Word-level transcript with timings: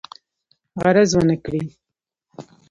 غرض 0.81 1.11
ونه 1.17 1.35
کړي. 1.45 1.63